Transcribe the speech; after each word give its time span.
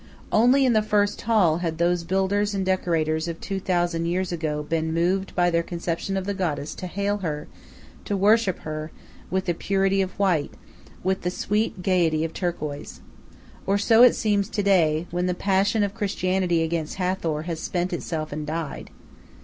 Only 0.31 0.65
in 0.65 0.73
the 0.73 0.81
first 0.81 1.21
hall 1.21 1.59
had 1.59 1.77
those 1.77 2.03
builders 2.03 2.55
and 2.55 2.65
decorators 2.65 3.27
of 3.27 3.39
two 3.39 3.59
thousand 3.59 4.07
years 4.07 4.31
ago 4.31 4.63
been 4.63 4.95
moved 4.95 5.35
by 5.35 5.51
their 5.51 5.61
conception 5.61 6.17
of 6.17 6.25
the 6.25 6.33
goddess 6.33 6.73
to 6.73 6.87
hail 6.87 7.17
her, 7.17 7.47
to 8.05 8.17
worship 8.17 8.61
her, 8.61 8.89
with 9.29 9.45
the 9.45 9.53
purity 9.53 10.01
of 10.01 10.17
white, 10.17 10.55
with 11.03 11.21
the 11.21 11.29
sweet 11.29 11.83
gaiety 11.83 12.23
of 12.25 12.33
turquoise. 12.33 13.01
Or 13.67 13.77
so 13.77 14.01
it 14.01 14.15
seems 14.15 14.49
to 14.49 14.63
day, 14.63 15.05
when 15.11 15.27
the 15.27 15.35
passion 15.35 15.83
of 15.83 15.93
Christianity 15.93 16.63
against 16.63 16.95
Hathor 16.95 17.43
has 17.43 17.59
spent 17.59 17.93
itself 17.93 18.31
and 18.31 18.47
died. 18.47 18.89